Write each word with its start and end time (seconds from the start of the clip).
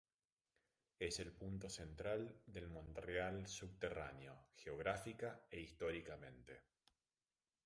Es 0.97 1.19
el 1.19 1.31
punto 1.31 1.69
central 1.69 2.35
del 2.47 2.67
Montreal 2.69 3.45
subterráneo, 3.47 4.47
geográfica 4.55 5.43
e 5.51 5.59
históricamente. 5.59 6.63